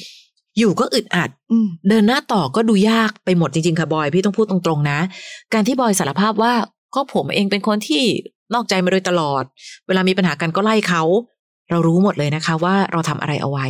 [0.58, 4.98] อยู่ก็อึดอัดอืมเดินหน้าต่อก็ดูยากไปหมดจริง ๆ ค่ะบอย พี่ต้องพูดตรงๆนะ
[5.52, 6.54] การที่บอยสารภาพว่า
[6.94, 8.02] ก็ผมเองเป็นคนที่
[8.54, 9.44] นอกใจมาโดยตลอด
[9.86, 11.02] เวลามีปัญหากันก็ไล่เขา
[11.70, 13.66] เรารู้หมดเลยนะคะว่าเราทำอะไรเอาไว้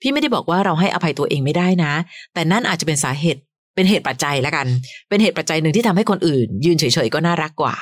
[0.00, 1.92] พี่ไม่ได้บอกว่าเราให้อภัยตัวเองไม่ได้นะ
[2.34, 3.40] แต่นั่นอาจจะเป็นสาเหตุ
[3.74, 4.66] เป็นเหตุปัจจัยละกัน
[5.08, 7.76] เป็นเหตุปัจจัยหนึ่งที่ทำให้คนอื่น ยืนเฉยๆก็น่ารักกว่า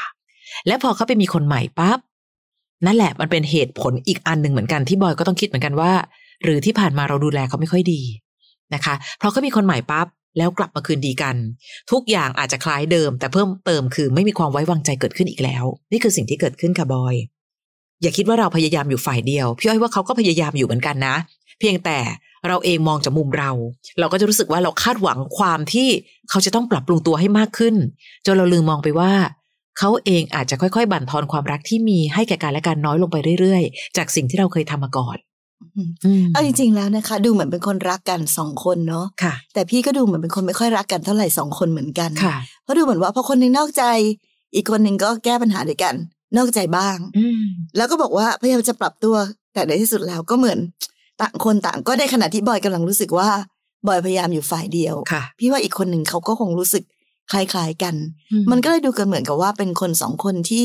[0.66, 1.98] และพอเขาไปมีคนใหม่ปั๊บ
[2.86, 5.92] นั่นแหละมันเป็นเหตุผลอีกอันหนึ่งเหมือนกันที่บอยก็ต้องคิดเหมือนกันว่า
[6.44, 8.00] หรือที่ผ่านมาเราดูแลเขาไม่ค่อยดี
[8.74, 10.06] นะคะ เพราะเขามีคนใหม่ปั๊บ
[10.38, 11.36] แล้วกลับมาคืนดีกัน
[11.90, 17.14] ทุกอย่างอาจจะคล้ายเดิม แต่เพิ่มเติมคือไม่มีความไว้วางใจเกิดขึ้นอีกแล้ว นี่คือสิ่งที่เกิดขึ้นค่ะบอย
[18.02, 21.16] อย่าคิดว่าเราพยายามอยู่ฝ่ายเดียว พี่อ้อยว่าเขาก็พยายามอยู่เหมือนกันนะ
[21.58, 21.98] เพียงแต่
[22.48, 23.50] เราเองมองจากมุมเรา
[23.98, 25.88] เราก็จะรู้สึกว่าเราคาดหวังความที่
[26.30, 27.74] เขาจะต้องปรับปรุงตัวให้มากขึ้น
[28.26, 29.12] จนเราลืมมองไปว่า
[29.78, 35.16] เขาเองอาจจะค่อยๆ บั่นทอนความรักที่มีให้แก่กันและกันน้อยลงไปเรื่อยๆ จากสิ่งที่เราเคยทำมาก่อน
[35.76, 43.84] อืมอืมเอาจริงๆแล้วนะคะ ดูเหมือนเป็นคนรักกันสองคนเนาะค่ะแต่พี่ก็ดูเหมือนเป็นคนไม่ค่อยรักกันเท่าไหร่สองคนเหมือนกันค่ะเพราะดูเหมือนว่าพอคนหนึงนอกใจ
[44.54, 45.94] อีกคนหนึ่งก็แก้ปัญหาด้วยกัน
[46.36, 47.42] นอกใจบ้างอืม
[47.76, 49.14] แล้วก็บอกว่าพยายามจะปรับตัว
[49.54, 50.58] แต่ในที่สุดแล้วก็เหมือน
[51.20, 53.28] ต่างคนต่าง ก็ได้ขณะที่บอยกำลังรู้สึกว่า
[53.86, 56.84] บอยพยายามอยู่ฝ่ายเดียวค่ะพี่ว่าอีกคนหนึ่งเขาก็คงรู้สึก
[57.32, 57.94] คล้ายๆกัน
[58.50, 60.64] มันก็เลยดูกันเหมือนกับว่าเป็นคนสองคนที่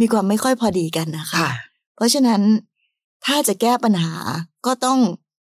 [0.00, 1.50] มีความไม่ค่อยพอดีกันนะคะค่ะ
[1.96, 2.40] เพราะฉะนั้น
[3.26, 4.12] ถ้าจะแก้ปัญหา
[4.66, 4.98] ก็ต้อง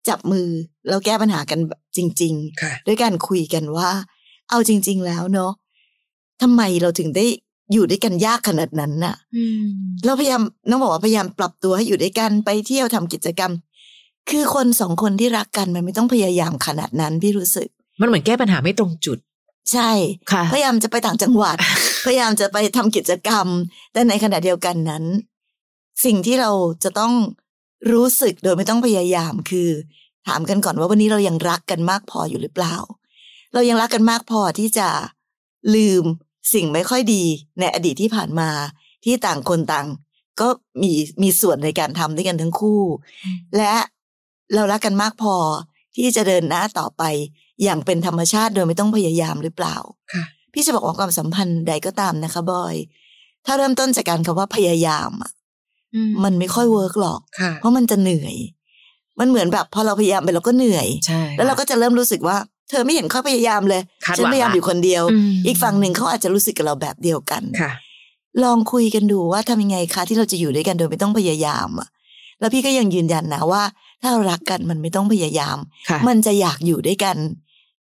[0.09, 0.47] จับมือ
[0.87, 3.89] แล้วแก้ปัญหากันแบบจริงค่ะๆด้วยการคุยกันว่า
[4.49, 5.51] เอาจริง ๆ แล้วเนาะ
[6.41, 7.25] ทำไมเราถึงได้
[7.71, 9.15] อยู่ด้วยกันยากขนาดนั้นน่ะ
[10.05, 13.51] เราพยายามน้องบอกว่าพยายามปรับตัวให้อยู่ด้วยกันไปเที่ยวทำกิจกรรม
[14.29, 17.67] คือคนสองคนที่รักกันมันไม่ต้องพยายามขนาดนั้นพี่รู้สึก
[18.01, 19.17] มันเหมือนแก้ปัญหาไม่ตรงจุด
[19.71, 19.91] ใช่
[20.31, 21.57] ค่ะพยายามจะไปต่างจังหวัด
[22.05, 23.47] พยายามจะไปทำกิจกรรม
[23.93, 25.03] แต่ในขณะเดียวกันนั้น
[26.05, 26.51] สิ่งที่เรา
[26.83, 27.13] จะต้อง
[27.91, 29.69] รู้สึกโดยไม่ต้องพยายามคือ
[30.27, 32.75] ถามกันก่อนว่าวันนี้เรายังรักกันมากพออยู่หรือเปล่า
[33.53, 34.87] เรายังรักกันมากพอที่จะ
[35.75, 36.03] ลืม
[36.53, 37.23] สิ่งไม่ค่อยดี
[37.59, 38.49] ในอดีตที่ผ่านมา
[39.05, 39.87] ที่ต่างคนต่าง
[40.41, 40.47] ก็
[40.81, 40.91] มี
[41.23, 42.81] มีส่วนในการทำด้วยกันทั้งคู่
[43.57, 43.73] และ
[44.53, 45.35] เรารักกันมากพอ
[45.95, 47.03] ที่จะเดินหน้าต่อไป
[47.63, 49.75] อย่างเป็นธรรมชาติโดยไม่ต้องพยายามหรือเปล่า
[50.13, 50.23] ค่ะ
[50.53, 52.75] พี่จะบอกว่าความสัมพันธ์ใดก็ตามนะคะบอย
[53.45, 55.31] ถ้าเริ่มต้นจากการคำว่าพยายามอะ
[56.23, 58.35] มันไม่ค่อยเวิร์กหรอกค่ะเพราะมันจะเหนื่อย
[59.19, 67.71] มันเหมือนแบบพอเราพยายามไปเราก็เหนื่อยใช่แล้วเราก็จะเริ่มรู้สึกว่าเธอไม่เห็นเขาพยายามเลยคาดหวังฉันพยายามอยู่คนเดียวอืมอีกฝั่งหนึ่งเขาอาจจะรู้สึกกับเราแบบเดียวกันค่ะ
[68.43, 71.87] ลองคุยกันดูว่าทำยังไงคะที่เราจะอยู่ด้วยกันโดยไม่ต้องพยายามอะ
[72.39, 73.63] แล้วพี่ก็ยังยืนยันนะว่า
[74.01, 75.57] ถ้าเรารักกันมันไม่ต้องพยายาม
[75.89, 77.17] ค่ะมันจะอยากอยู่ด้วยกัน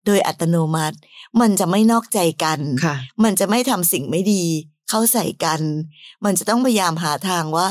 [0.06, 0.98] โดยอัตโนมัติ
[1.42, 4.44] มันจะไม่นอกใจกันค่ะมันจะไม่ทำสิ่งไม่ดี
[4.90, 5.62] เข้าใส่กัน
[6.26, 7.70] มันจะต้องพยายามหาทางว่า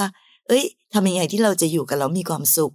[0.49, 2.73] เอ้ยทำยังไงที่เราจะอยู่กันแล้วมีความสุข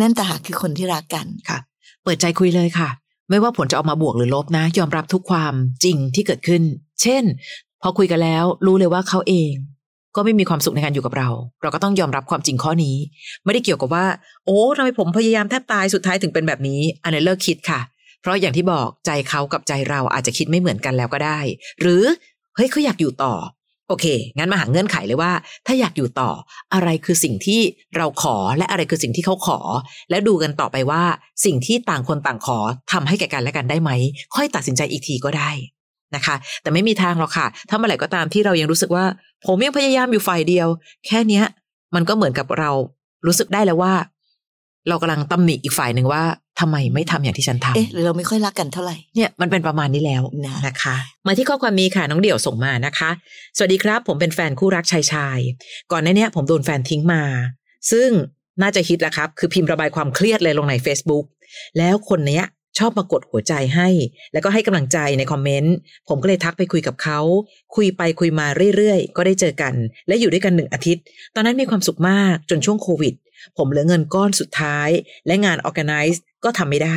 [0.00, 1.58] นั่นแต่หากคือคนที่รักกันค่ะ
[2.02, 2.88] เปิดใจคุยเลยค่ะ
[3.30, 6.62] ไม่ว่าผลจะออกมาบวกหรือลบนะ ยอมรับทุกความจริงที่เกิดขึ้น
[7.02, 7.24] เช่น
[7.82, 9.52] พอคุยกันแล้วรู้เลยว่าเขาเอง
[10.16, 11.28] ก็ไม่มีความสุขในการอยู่กับเรา
[11.62, 12.96] เราก็ต้องยอมรับความจริงข้อนี้
[13.44, 14.06] ไม่ได้เกี่ยวกับว่า
[14.46, 17.80] โอ้ทำไมผมพยายามแทบตายสุดท้ายถึงเป็นแบบนี้ อันนี้เลิกคิดค่ะ
[18.20, 21.38] เพราะอย่างที่บอกใจเขากับใจเราอาจจะคิดไม่เหมือนกันแล้วก็ได้
[21.80, 22.02] หรือ
[22.56, 23.34] เฮ้ยเขาอยากอยู่ต่อ
[23.90, 24.06] โอเค
[24.38, 25.32] งั้นมาหาเงื่อนไขเลยว่า
[25.66, 26.30] ถ้าอยากอยู่ต่อ
[26.74, 27.60] อะไรคือสิ่งที่
[27.96, 29.58] เราขอและอะไรคือสิ่งที่เขาขอ
[30.10, 31.02] แล้วดูกันต่อไปว่า
[31.44, 32.58] สิ่งที่ต่างคนต่างขอ
[32.92, 33.90] ทำให้แก่กันและกันได้ไหม
[34.34, 35.50] ค่อยตัดสินใจอีกทีก็ได้
[36.14, 39.04] นะคะ แต่ไม่มีทางหรอกค่ะ ถ้าเมื่อไหร่ก็ตามที่เรายังรู้สึกว่า
[39.46, 40.68] ผมยังพยายามอยู่ฝ่ายเดียว
[41.06, 41.44] แค่เนี้ย
[41.94, 42.70] มันก็เหมือนกับเรา
[43.26, 43.94] รู้สึกได้แล้วว่า
[44.88, 46.22] เรากำลังตำหนิอีกฝ่ายหนึ่งว่า
[46.60, 50.96] ทำไมไม่ทำอย่างที่ฉันทำเอ๊ะหรือเราไม่ค่อยรักกันเท่าไหร่เนี่ยมันเป็นประมาณนี้แล้วนะนะคะ
[51.26, 53.10] มาที่ข้อความมีค่ะน้องเดี่ยวส่งมานะคะ
[53.56, 55.38] สวัสดีครับ ผมเป็นแฟนคู่รักชายชาย
[55.92, 57.22] ก่อนหน้าเนี้ยผมโดนแฟนทิ้งมา
[57.90, 58.08] ซึ่ง
[58.62, 61.24] น่าจะฮิตแหละครับ คือพิมพ์ระบายความเครียดเลยลงใน Facebook
[61.78, 62.44] แล้วคนเนี้ย
[62.78, 63.88] ชอบมากดหัวใจให้
[64.32, 65.74] แล้วก็ให้กำลังใจในคอมเมนต์
[66.08, 67.20] ผมก็เลยทักไปคุยกับเขา
[67.76, 68.46] คุยไปคุยมา
[68.76, 69.74] เรื่อยๆ ก็ได้เจอกัน
[70.08, 71.02] และอยู่ด้วยกันหนึ่งอาทิตย์
[71.34, 73.14] ตอนนั้นมีความสุขมากจนช่วงโควิด
[73.56, 74.88] ผมเหลือเงินก้อนสุดท้าย
[75.26, 76.96] และงาน organize ก็ ทำไม่ได้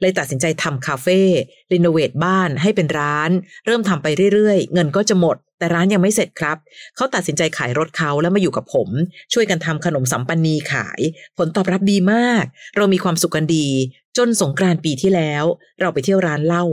[0.00, 1.20] เลยตัดสินใจทำคาเฟ่
[1.72, 3.30] รีโนเวทบ้านให้เป็นร้าน
[3.66, 6.56] เริ่มทำไปเรื่อยๆ เงินก็จะหมด แต่ร้านยังไม่เสร็จครับ
[6.96, 8.88] เขาตัดสินใจขายรถเขาแล้วมาอยู่กับผม
[9.32, 11.00] ช่วยกันทำขนมสัมปันนีขาย
[11.38, 12.44] ผลตอบรับดีมาก
[12.76, 13.68] เรามีความสุขกันดี
[14.16, 15.44] จนสงกรานต์ปีที่แล้ว
[15.80, 16.64] เราไปเที่ยวร้านเหล้า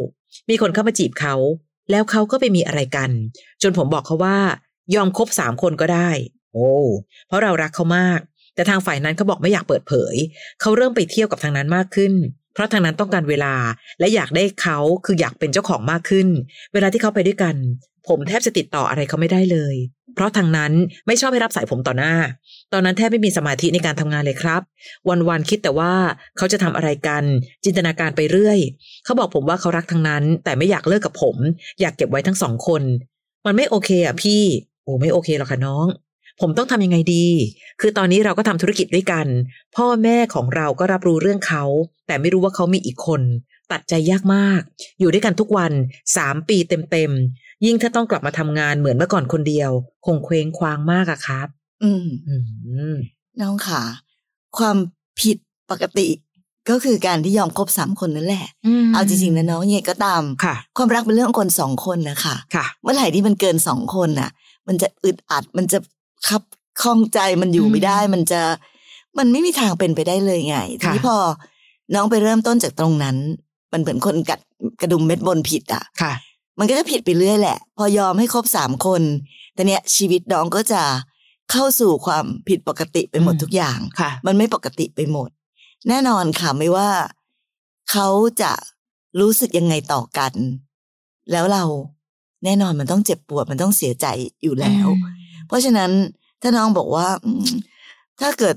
[0.50, 1.36] มีคนเข้ามาจีบเขา
[1.92, 3.12] แล้วเขาก็ไปมีอะไรกัน
[3.62, 4.40] จนผมบอกเขาว่า
[4.96, 6.10] ยอมคบสามคนก็ได้
[6.54, 6.72] โอ้
[7.28, 8.20] เพราะเรารักเขามาก
[8.56, 10.16] แต่ทางฝ่ายนั้นเขาบอกไม่อยากเปิดเผย
[10.62, 12.14] เขาเริ่มไปเที่ยวกับทางนั้นมากขึ้น
[12.54, 13.56] เพราะทางนั้นต้องการเวลา
[14.00, 16.28] และอยากได้เขาคืออยากเป็นเจ้าของมากขึ้น
[16.74, 17.56] เวลาที่เขาไปด้วยกัน
[18.08, 19.76] ผมแทบจะติดต่ออะไรเขาไม่ได้เลย
[20.16, 20.72] เพราะทางนั้น
[21.08, 22.14] ไม่ชอบให้รับสายผมต่อหน้า
[22.74, 24.62] ตอนนั้นแทบไม่มีสมาธิในการทำงานเลยครับ
[25.30, 25.94] วันๆคิดแต่ว่า
[26.38, 27.24] เขาจะทำอะไรกัน
[27.66, 28.60] จินตนาการไปเรื่อย
[29.06, 31.36] เขาบอกผมว่าเขารักทางนั้น แต่ไม่อยากเลิกกับผม
[31.82, 32.82] อยากเก็บไว้ทั้งสองคน
[33.46, 34.44] มันไม่โอเคอะพี่
[34.84, 35.86] โอ้ไม่โอเคหรอกค่ะน้อง
[36.42, 37.26] ผมต้องทำยังไงดี
[37.82, 39.28] คือตอนนี้เราก็ทำธุรกิจด้วยกัน
[39.76, 41.64] พ่อแม่ของเราก็รับรู้เรื่องเขา
[42.08, 43.22] แต่ไม่รู้ว่าเขามีอีกคน
[43.72, 44.62] ตัดใจยากมาก
[45.00, 45.72] อยู่ด้วยกันทุกวัน
[46.18, 46.58] สามปี
[46.92, 49.72] เต็มๆ ยิ่งถ้าต้องกลับมาทำงานเหมือนเมื่อก่อนคนเดียว
[50.06, 51.48] คงเคว้งคว้างมากอะครับ
[51.84, 52.36] อืมอื
[52.94, 52.96] ม
[53.42, 53.82] น้องค่ะ
[54.58, 54.78] ความ
[55.22, 55.38] ผิด
[55.72, 56.08] ปกติ
[56.70, 58.46] ก็คือการที่ยอมคบสามคนนั่นแหละ
[58.94, 64.30] เอาจริงๆนะน้องยังไงก็ตามค่ะ ความรักเป็นเรื่องของคนสองคนนะคะค่ะ เมื่อไหร่ที่มันเกินสองคนน่ะ
[64.68, 65.78] มันจะอึดอัดมันจะ
[66.28, 66.42] คับ
[66.82, 68.42] ข้องใจมันอยู่อืมไม่ได้ มันจะ
[69.18, 71.18] มันไม่มีทางเป็นไปได้เลยไงทีค่ะนี้พอ
[71.94, 73.16] น้องไปเริ่มต้นจากตรงนั้น
[73.72, 74.40] มันเหมือนคนกัด
[74.82, 76.14] กระดุมเม็ดบนผิดอะค่ะ
[76.60, 79.02] มันก็จะผิดไปเรื่อยแหละ พอยอมให้ครบสามคน
[79.54, 80.82] แต่เนี้ยชีวิตน้องก็จะ
[81.52, 85.30] เข้าสู่ความผิดปกติไปหมดอืมทุกอย่างค่ะ มันไม่ปกติไปหมด
[85.90, 86.90] แน่นอนค่ะไม่ว่า
[87.92, 88.08] เขา
[88.42, 88.52] จะ
[89.20, 90.34] รู้สึกยังไงต่อกัน
[91.32, 91.64] แล้วเรา
[92.44, 94.08] แน่นอนมันต้องเจ็บปวดมันต้องเสียใจ
[94.44, 94.88] อยู่แล้ว
[95.48, 95.92] เพราะฉะนั้น
[96.42, 97.48] ถ้าน้องบอกว่าอืม
[98.22, 98.56] ถ้าเกิด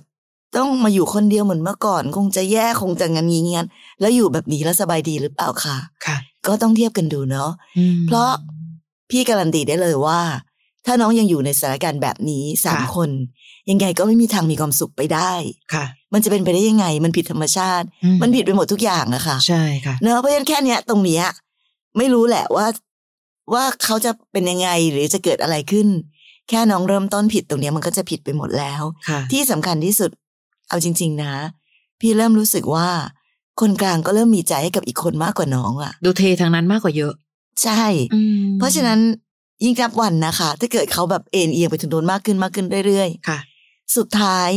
[0.56, 3.66] ต้องมาอยู่คนเดียวเหมือนเมื่อก่อน คงจะแย่คงจะงันงี้งัน
[4.00, 7.50] แล้วอยู่แบบนี้แล้วสบายดีหรือเปล่าคะค่ะ ก็ต้องเทียบกันดูเนาะ
[8.06, 8.30] เพราะ
[9.10, 10.20] พี่การันตีได้เลยว่า
[10.86, 13.10] ถ้าน้องยังอยู่ในสถานการณ์แบบนี้สามค่ะคน
[13.70, 15.32] ยังไงก็ไม่มีทางมีความสุขไปได้
[15.74, 21.24] ค่ะ มันจะเป็นไปได้ยังไง มันผิดธรรมชาติอืมันผิดไปหมดทุกอย่างอะค่ะ ใช่ค่ะเนอะเพราะฉะนั้นแค่เนี้ยตรงเนี้ย
[21.98, 22.66] ไม่รู้แหละว่า
[23.54, 25.88] ว่าเขาจะเป็นยังไงหรือจะเกิดอะไรขึ้น
[26.48, 30.10] แค่น้องเริ่มต้นผิดตรงเนี้ยมันก็จะผิดไปหมดแล้วค่ะที่สำคัญที่สุด
[30.68, 31.32] เอาจริง ๆ นะ
[32.00, 32.88] พี่เริ่มรู้สึกว่า
[33.60, 37.12] คนกลางก็เริ่มมีใจให้กับอีกคนมากกว่าน้องอะดูเททางนั้นมากกว่าเยอะ
[37.62, 37.84] ใช่
[38.58, 39.00] เพราะฉะนั้น
[39.64, 44.50] ยิ่งนับวันนะคะ ถ้าเกิดเขาแบบเอ็นเอียงไปถึงโน้นมากขึ้นมากขึ้นเรื่อยค่ะๆสุดท้าย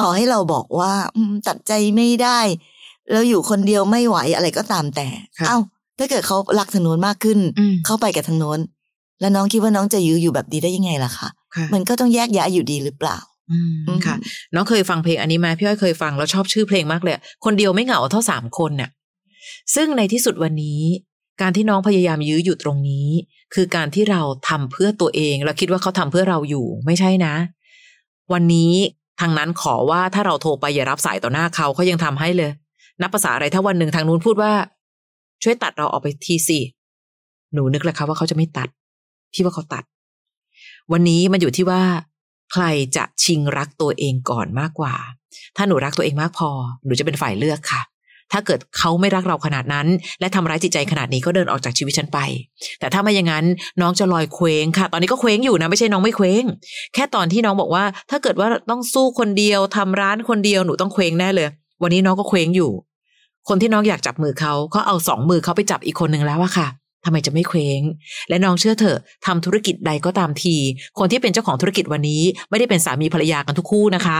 [0.00, 2.40] ต่อให้เราบอกว่าอืมตัดใจไม่ได้
[3.10, 5.58] แล้วอยู่คนเดียวไม่ไหวอะไรก็ตามแต่ค่ะเอ้า
[5.98, 8.58] ถ้าเกิดเขารักทางโน้นมากขึ้นอืมเข้าไปกับทางโน้น
[9.20, 13.18] แล้วน้องคิดว่าน้องจะยื้ออยู่แบบนี้ได้ยังไงล่ะคะค่ะมันก็ต้องแยกย้ายอยู่ดีหรือเปล่า
[13.50, 14.16] อืมอืมค่ะ
[14.54, 18.90] น้องเคยฟังเพลงอันนี้ไหมาพี่อ้อยเคยฟังแล้วชอบชื่อเพลงมากเลย คนเดียวไม่เหงาเท่าสามคนน่ะ
[19.74, 20.80] ซึ่งในที่สุดวันนี้
[21.40, 23.08] การที่น้องพยายามยื้ออยู่ตรงนี้
[23.54, 27.34] คือการที่เราทำเพื่อตัวเองเราคิดว่าเขาทำเพื่อเราอยู่ไม่ใช่นะ
[28.32, 28.72] วันนี้
[29.20, 32.50] ทางนั้นขอว่าถ้าเราโทรไปอย่ารับสายต่อหน้าเขาเขายังทำให้เลย
[33.02, 34.52] นับภาษาอะไรถ้าวันหนึ่งทางนู้นพูดว่า
[35.42, 36.60] ช่วยตัดเราออกไปทีสิ
[37.54, 38.68] หนูนึกแล้วคะว่าเขาจะไม่ตัด
[39.32, 39.84] พี่ว่าเขาตัด
[40.92, 41.82] วันนี้มันอยู่ที่ว่า
[42.52, 42.64] ใคร
[42.96, 44.94] จะชิงรักตัวเองก่อนมากกว่า
[45.56, 46.50] ถ้าหนูรักตัวเองมากพอ
[46.84, 47.82] หนูจะเป็นฝ่ายเลือกค่ะ
[48.32, 49.86] ถ้าเกิดเขาไม่รักเราขนาดนั้น
[50.20, 52.18] และทำร้ายจิตใจขนาดนี้ก็เดินออกจากชีวิตฉันไป
[52.80, 53.44] แต่ถ้าไม่อย่างนั้น
[53.80, 56.44] น้องจะลอยเคว้งค่ะ ตอนนี้ก็เคว้งอยู่นะไม่ใช่น้องไม่เคว้ง
[56.94, 61.48] แค่ตอนที่น้องบอกว่า ถ้าเกิดว่าต้องสู้คนเดียวทำร้านคนเดียวหนูต้องเคว้งแน่เลย
[61.82, 62.70] วันนี้น้องก็เคว้งอยู่
[63.48, 66.68] คนที่น้องอยากจับมือเขาเขาเอาสองมือเขาไปจับอีกคนหนึ่งแล้วอะค่ะ
[67.08, 67.80] ทำไมจะไม่เคว้ง
[68.28, 70.56] และน้องเชื่อเถอะทำธุรกิจใดก็ตามที
[70.98, 74.18] คนที่เป็นเจ้าของธุรกิจวันนี้ ไม่ได้เป็นสามีภรรยากันทุกคู่นะคะ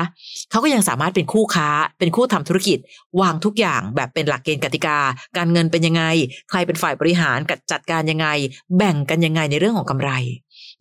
[0.51, 2.79] เขาก็ยังสามารถเป็นคู่ค้า เป็นคู่ทำธุรกิจ
[3.21, 4.99] วางทุกอย่างแบบเป็นหลักเกณฑ์กติกา
[5.37, 6.03] การเงินเป็นยังไง
[6.51, 7.39] ใครเป็นฝ่ายบริหาร
[7.73, 8.29] จัดการยังไง
[8.77, 10.11] แบ่งกันยังไงในเรื่องของกำไร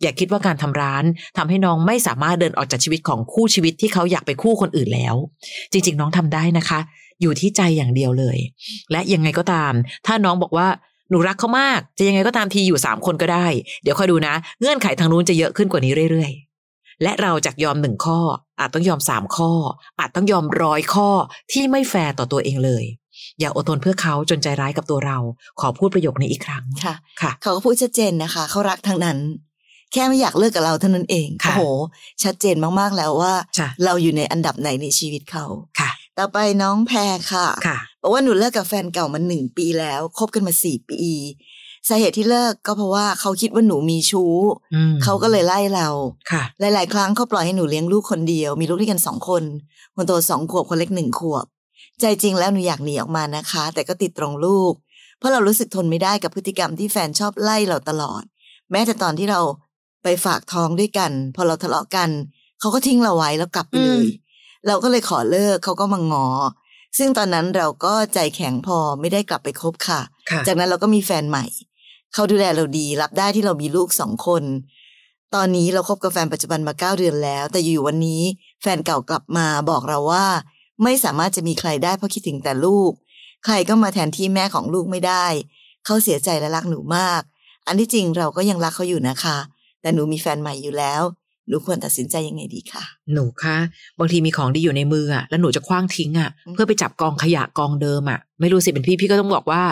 [0.02, 1.04] อย่าคิดว่าการทำร้าน
[1.36, 5.14] ทำให้น้องไม่สามารถเดินออกจากชีวิตของคู่ชีวิตที่เขาอยากไปคู่คนอื่นแล้ว
[5.72, 6.80] จริง ๆ น้องทำได้นะคะ
[7.22, 8.38] อยู่ที่ใจอย่างเดียวเลย
[8.92, 9.72] และยังไงก็ตาม
[10.06, 10.68] ถ้าน้องบอกว่า
[11.10, 13.46] หนูรักเขามาก จะยังไงก็ตามทีอยู่สามคนก็ได้
[13.82, 18.20] เดี๋ยวคอยดูนะ เงื่อนไขทางนู้นจะเยอะขึ้นกว่านี้เรื่อยๆ และเราจากยอมหนึ่งข้อ
[18.60, 19.52] อาจต้องยอมสามข้อ
[19.98, 21.08] อาจต้องยอมร้อยข้อ
[21.52, 22.84] ที่ไม่แฟร์ต่อตัวเองเลย
[23.40, 25.18] อย่าอดทนเพื่อเขาจนใจร้ายกับตัวเรา
[25.60, 29.18] ขอพูดประโยคนี้อีกครั้งค่ะค่ะ เขาก็พูดชัดเจนนะคะ เขารักทั้งนั้น
[29.92, 31.62] แค่ไม่อยากเลิกกับเราเท่านั้นเองค่ะโอ้โห
[32.24, 35.44] ชัดเจนมากๆแล้วว่าจ้ะเราอยู่ในอันดับไหนในชีวิตเขา
[35.80, 36.98] ค่ะ ต่อไปน้องแพร
[37.32, 41.02] ค่ะค่ะบอกว่าหนูเลิกกับแฟนเก่ามาหนึ่งปีแล้วคบกันมาสี่ปี
[41.88, 44.34] สาเหตุที่เลิกก็เพราะว่าเขาคิดว่าหนูมีชู้
[44.74, 45.88] อืมเขาก็เลยไล่เรา
[46.30, 49.42] ค่ะ หลาย ๆ ครั้งเขาปล่อยให้หนูเลี้ยงลูกคนเดียว มีลูกด้วยกันสองคน
[49.94, 51.46] คนโตสองขวบคนเล็กหนึ่งขวบ
[52.00, 54.72] ใจจริงแล้วหนูอยากหนีออกมานะคะ แต่ก็ติดตรงลูก
[55.18, 58.22] เพราะเรารู้สึกทนไม่ได้กับพฤติกรรมที่แฟนชอบไล่เราตลอด
[58.70, 59.40] แม้แต่ตอนที่เรา
[60.02, 62.10] ไปฝากท้องด้วยกัน พอเราทะเลาะกัน
[62.60, 64.06] เขาก็ทิ้งเราไว้แล้วกลับไปเลย
[64.66, 66.28] เราก็เลยขอเลิกเขาก็มางอ
[66.98, 71.44] ซึ่งตอนนั้นเราก็ใจแข็งพอไม่ได้กลับไปคบค่ะค่ะ จากนั้นเราก็มีแฟนใหม่
[72.14, 74.42] เขาดูแลเราดีรับได้ที่เรามีลูกสองคน
[75.34, 78.22] ตอนนี้เราคบกับแฟนปัจจุบันมาเก้าเดือนแล้ว แต่อยู่วันนี้
[78.62, 80.26] แฟนเก่ากลับมาบอกเราว่า
[80.82, 82.92] ไม่สามารถจะมีใครได้เพราะคิดถึงแต่ลูก
[83.44, 85.26] ใครก็มาแทนที่แม่ของลูกไม่ได้
[85.84, 87.22] เขาเสียใจและรักหนูมาก
[87.66, 89.38] อันที่จริงเราก็ยังรักเขาอยู่นะคะ
[89.80, 91.02] แต่หนูมีแฟนใหม่อยู่แล้ว
[91.48, 93.56] หนูควรตัดสินใจยังไงดีคะหนูคะ
[93.98, 99.62] บางทีมีของดีอยู่ในมืออะแล้วหนูจะคว้างทิ้งอะอืมเพื่อไปจับกองขยะกองเดิมอะไม่รู้สิเป็นพี่พี่ก็ต้องบอกว่า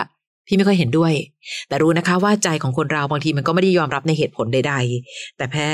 [0.47, 1.13] พี่ไม่ค่อยเห็นด้วย
[1.67, 4.73] แต่รู้นะคะว่าใจของคนเราบางทีมันก็ไม่ได้ยอมรับในเหตุผลใด
[5.05, 5.69] ๆ แต่แพ้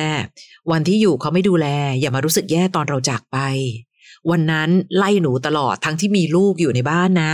[0.72, 1.68] วันที่อยู่เขาไม่ดูแล
[2.00, 3.38] อย่ามารู้สึกแย่ตอนเราจากไป
[4.32, 7.34] วันนั้นไล่หนูตลอดทั้งที่มีลูกอยู่ในบ้านนะ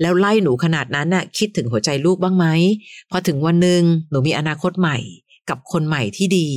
[0.00, 2.46] แล้วไล่หนูขนาดนั้นน่ะ คิดถึงหัวใจลูกบ้างไหม
[3.10, 4.98] พอถึงวันหนึ่งหนูมีอนาคตใหม่
[5.48, 6.48] กับคนใหม่ที่ดี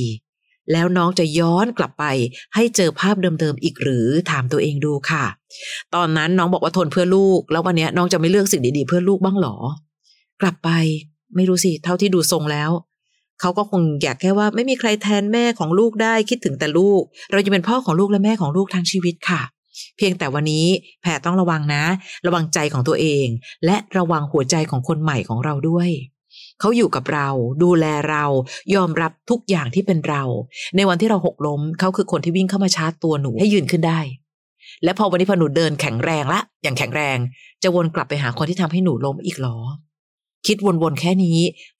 [0.72, 2.04] แล้วน้องจะย้อนกลับไป
[2.54, 5.24] ให้เจอภาพเดิมๆอีกหรือถามตัวเองดูค่ะ
[5.94, 9.56] ตอนนั้นน้องบอกว่าทนเพื่อลูก แล้ววันนี้น้องจะไม่เลือกสิ่งดีๆเพื่อลูกบ้างหรอ
[10.42, 10.70] กลับไป
[11.36, 12.70] ไม่รู้สิเท่าที่ดูทรงแล้ว
[13.40, 17.02] เขาก็คงอยากแค่ว่าไม่มีใครแทนแม่ของลูกได้คิดถึงแต่ลูก
[17.32, 19.42] เราจะเป็นพ่อของลูกและแม่ของลูกทั้งชีวิตค่ะ
[19.96, 20.66] เพียงแต่วันนี้
[21.02, 21.84] แพรต้องระวังนะ
[22.26, 23.26] ระวังใจของตัวเอง
[23.64, 25.90] และระวังหัวใจของคนใหม่ของเราด้วย
[26.60, 27.28] เขาอยู่กับเรา
[27.62, 28.24] ดูแลเรา
[28.74, 30.22] ยอมรับทุกอย่างที่เป็นเรา
[30.76, 34.00] ในวันที่เราหกล้มเขาคือคนที่วิ่งเข้ามาชาร์จตัวหนูให้ยืนขึ้นได้
[34.84, 37.18] และพอวันนี้พอหนูเดินแข็งแรงละ อย่างแข็งแรง
[37.62, 39.58] จะวนกลับไปหาคนที่ทำให้หนูล้มอีกหรอ
[40.46, 41.38] คิดวนๆแค่นี้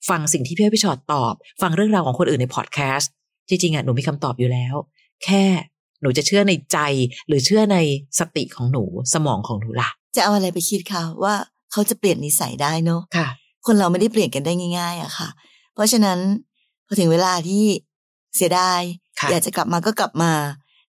[0.09, 3.11] ฟังสิ่งที่พี่อ้อยพี่ชอตตอบ ฟังเรื่องราวของคนอื่นในพอดแคสต์
[3.49, 4.75] จริงๆอะหนูมีคำตอบอยู่แล้ว
[5.23, 5.43] แค่
[6.01, 6.77] หนูจะเชื่อในใจ
[7.27, 7.77] หรือเชื่อใน
[8.19, 11.33] สติของหนูสมองของหนูล่ะ จะเอาอะไรไปคิดคะว่า
[11.71, 13.27] เขาจะเปลี่ยนนิสัยได้เนอะค่ะ
[13.67, 15.29] คนเราไม่ได้เปลี่ยนกันได้ง่าย ๆอะค่ะ
[15.73, 16.19] เพราะฉะนั้น
[16.87, 17.63] พอถึงเวลาที่
[18.35, 18.81] เสียดาย
[19.19, 20.33] ค่ะอยากจะกลับมาก็กลับมา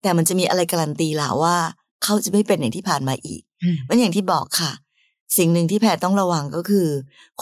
[0.02, 1.56] แต่มันจะมีอะไรการันตีล่ะว่า
[2.02, 4.72] เขาจะไม่เป็นอย่างที่ผ่านมาอีกอืมมันอย่างที่บอกค่ะ
[5.38, 6.88] สิ่งหนึ่งที่แพรต้องระวังก็คือ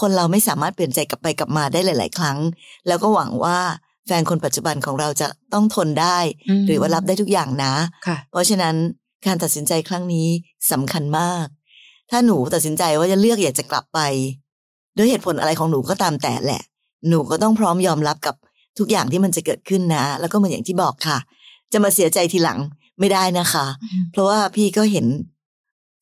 [0.01, 2.37] คนเราไม่สามารถเปลี่ยนใจกลับไปกลับมาได้หลาย ๆ ครั้ง
[2.87, 3.59] แล้วก็หวังว่า
[4.05, 6.17] แฟนคนปัจจุบันของเราจะต้องทนได้
[6.59, 7.73] มหรือว่ารับได้ทุกอย่างนะ
[8.07, 8.75] ค่ะเพราะฉะนั้น
[9.25, 10.27] การตัดสินใจครั้งนี้
[10.71, 11.45] สำคัญมาก
[12.11, 13.99] ถ้าหนูตัดสินใจว่าจะเลือกอยากจะกลับไป
[14.97, 16.61] ด้วยเหตุผลอะไรของหนูก็ตามแต่แหละ
[17.09, 18.35] หนูก็ต้องพร้อมยอมรับกับ
[18.79, 21.17] ทุกอย่างที่มันจะเกิดขึ้นนะ แล้วก็เหมือนอย่างที่บอกค่ะ
[21.73, 22.59] จะมาเสียใจทีหลัง
[22.99, 23.65] ไม่ได้นะคะ
[24.11, 25.05] เพราะว่าพี่ก็เห็น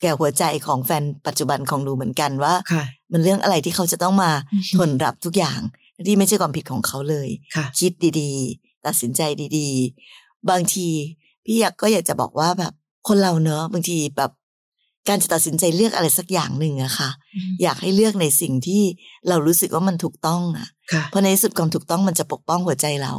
[0.01, 5.59] แก่หัวใจของแฟนปัจจุบันของหนูเหมือนกันว่าค่ะมันเรื่องอะไรที่เขาจะต้องมาอืมทนรับทุกอย่าง
[6.07, 9.21] ที่ไม่ใช่ความผิดของเขาเลยค่ะคิดดีๆ ตัดสินใจ
[9.57, 9.69] ดี
[10.09, 10.87] ๆ บางที
[11.45, 12.73] พี่อยากก็อยากจะบอกว่าแบบ
[13.07, 14.31] คนเราเนอะบางทีแบบ
[15.07, 17.09] การจะตัดสินใจเลือกอะไรสักอย่างหนึ่งอะค่ะ
[17.61, 18.83] อยากให้เลือกในสิ่งที่
[19.29, 23.13] เรารู้สึกว่ามันถูกต้องอะค่ะเพราะในที่สุดความถูกต้องมันจะปกป้องหัวใจเรา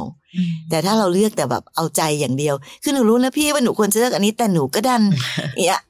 [0.69, 5.03] แต่ถ้าเราเลือกแต่แบบเอาใจอย่างเดียว คือหนูรู้นะพี่ว่าหนูควรจะเลือกอันนี้แต่หนูก็ดัน
[5.55, 5.81] เนี่ย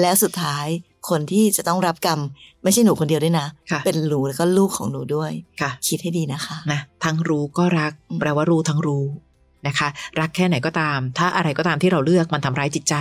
[0.00, 0.66] แล้วสุดท้าย
[1.10, 2.20] คนที่จะต้องรับกรรม
[2.62, 9.04] ไม่ใช่หนูคนเดียวด้วยนะค่ะเป็นหนูแล้วก็ลูกของหนูด้วยค่ะคิดให้ดีนะคะนะทั้งรู้ก็รักอืมแปลว่ารู้ทั้งรู้
[9.66, 9.88] นะคะ
[10.20, 12.94] รักแค่ไหนก็ตาม ถ้าอะไรก็ตามที่เราเลือกมันทำร้ายจิตใจ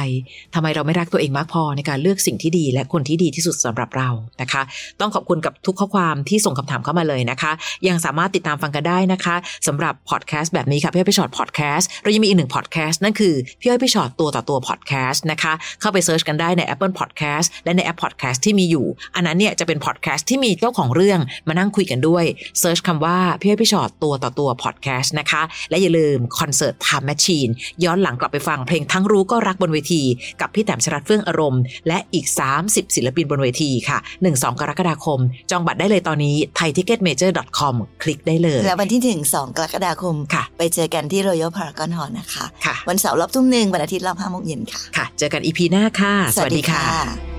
[0.54, 4.10] ทำไมเราไม่รักตัวเองมากพอในการเลือกสิ่งที่ดี และคนที่ดีที่สุดสำหรับเรา
[4.42, 4.62] นะคะ
[5.00, 7.52] ต้องขอบคุณกับทุกข้อความที่ส่งคำถามเข้ามาเลยนะคะ
[7.88, 9.36] ยังสามารถติดตามฟังกันได้นะคะ
[9.68, 22.26] สำหรับพอดแคสต์แบบนี้ค่ะพี่อ้อยพี่ฉอดพอดแคสต์เรายังมีอีกหนึ่งพอดแคสต์นั่นคือพี่อ้อยพี่ฉอดตัวต่อตัวพอดแคสต์นะคะเข้าไป search กันได้ใน Apple Podcast และในแอปพอดแคสต์ที่มีอยู่ อันนั้นเนี่ยจะเป็นพอดแคสต์ที่มีเจ้าของเรื่องมานั่งคุยกันด้วย
[22.60, 27.52] search คำว่าพี่อ้อยพี่ฉอดตัวต่อตัวพอดแคสต์นะคะและอย่าลืมคอนเสิร์ต Time Machine
[27.84, 30.02] ย้อนหลังกลับไปฟังเพลงทั้งรู้ก็รักบนเวที
[30.42, 32.26] กับพี่แต้มชรัตเฟื่องอารมณ์ และอีก
[32.62, 33.98] 30 ศิลปินบนเวทีค่ะ
[34.30, 35.20] 1-2 กรกฎาคม
[35.52, 47.39] จองบัตรได้เลยตอนนี้ thaiticketmajor.com คลิกได้เลย แล้ววันที่ถึงสองกรกฎาคมค่ะ ไปเจอกันที่ Royal Paragon Hall นะคะค่ะวันเสาร์รอบทุ่มหนึ่งวันอาทิตย์รอบห้าโมงเย็นค่ะ ค่ะ เจอกัน EP หน้าค่ะ สวัสดีค่ะ